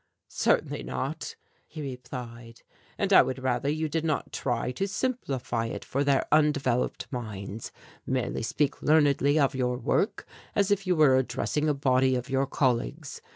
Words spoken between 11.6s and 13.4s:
a body of your colleagues.